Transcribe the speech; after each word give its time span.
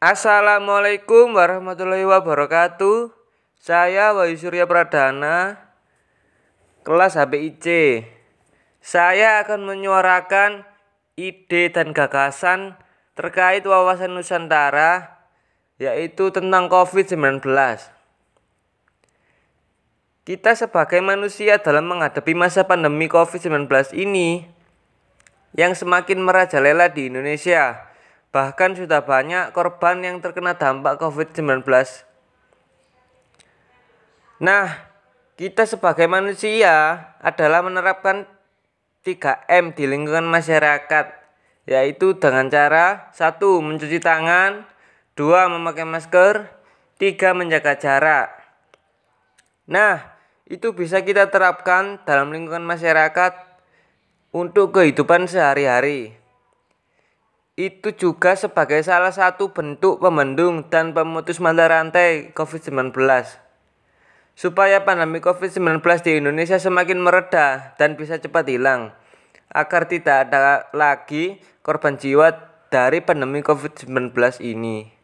Assalamualaikum 0.00 1.36
warahmatullahi 1.36 2.08
wabarakatuh. 2.08 3.12
Saya 3.60 4.16
Wahyu 4.16 4.40
Surya 4.40 4.64
Pradana, 4.64 5.60
kelas 6.80 7.20
HPIC. 7.20 8.00
Saya 8.80 9.44
akan 9.44 9.68
menyuarakan 9.68 10.64
ide 11.20 11.68
dan 11.68 11.92
gagasan 11.92 12.80
terkait 13.12 13.60
wawasan 13.68 14.16
Nusantara, 14.16 15.20
yaitu 15.76 16.32
tentang 16.32 16.72
COVID-19. 16.72 17.44
Kita 20.24 20.50
sebagai 20.56 21.04
manusia 21.04 21.60
dalam 21.60 21.84
menghadapi 21.92 22.32
masa 22.32 22.64
pandemi 22.64 23.04
COVID-19 23.04 23.68
ini 24.00 24.48
yang 25.52 25.76
semakin 25.76 26.24
merajalela 26.24 26.88
di 26.88 27.12
Indonesia 27.12 27.89
Bahkan 28.30 28.78
sudah 28.78 29.02
banyak 29.02 29.50
korban 29.50 30.06
yang 30.06 30.22
terkena 30.22 30.54
dampak 30.54 31.02
COVID-19. 31.02 31.66
Nah, 34.38 34.66
kita 35.34 35.66
sebagai 35.66 36.06
manusia 36.06 37.10
adalah 37.18 37.66
menerapkan 37.66 38.30
3M 39.02 39.74
di 39.74 39.90
lingkungan 39.90 40.30
masyarakat, 40.30 41.06
yaitu 41.66 42.14
dengan 42.22 42.46
cara 42.46 43.10
satu 43.10 43.58
mencuci 43.58 43.98
tangan, 43.98 44.62
dua 45.18 45.50
memakai 45.50 45.88
masker, 45.88 46.46
tiga 47.02 47.34
menjaga 47.34 47.74
jarak. 47.82 48.30
Nah, 49.66 50.06
itu 50.46 50.70
bisa 50.70 51.02
kita 51.02 51.34
terapkan 51.34 51.98
dalam 52.06 52.30
lingkungan 52.30 52.62
masyarakat 52.62 53.32
untuk 54.30 54.70
kehidupan 54.78 55.26
sehari-hari 55.26 56.19
itu 57.60 57.92
juga 57.92 58.32
sebagai 58.32 58.80
salah 58.80 59.12
satu 59.12 59.52
bentuk 59.52 60.00
pembendung 60.00 60.64
dan 60.72 60.96
pemutus 60.96 61.36
mata 61.44 61.68
rantai 61.68 62.32
COVID-19. 62.32 62.96
Supaya 64.32 64.80
pandemi 64.88 65.20
COVID-19 65.20 65.84
di 66.00 66.12
Indonesia 66.24 66.56
semakin 66.56 66.96
mereda 66.96 67.76
dan 67.76 68.00
bisa 68.00 68.16
cepat 68.16 68.48
hilang, 68.48 68.96
agar 69.52 69.84
tidak 69.84 70.30
ada 70.30 70.72
lagi 70.72 71.44
korban 71.60 72.00
jiwa 72.00 72.32
dari 72.72 73.04
pandemi 73.04 73.44
COVID-19 73.44 74.16
ini. 74.40 74.99